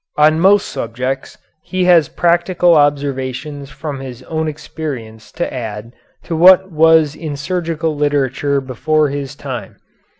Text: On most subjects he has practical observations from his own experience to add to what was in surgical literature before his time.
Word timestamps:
On 0.17 0.39
most 0.39 0.67
subjects 0.69 1.37
he 1.63 1.83
has 1.83 2.09
practical 2.09 2.73
observations 2.73 3.69
from 3.69 3.99
his 3.99 4.23
own 4.23 4.47
experience 4.47 5.31
to 5.33 5.53
add 5.53 5.93
to 6.23 6.35
what 6.35 6.71
was 6.71 7.13
in 7.13 7.35
surgical 7.37 7.95
literature 7.95 8.59
before 8.61 9.09
his 9.09 9.35
time. 9.35 9.75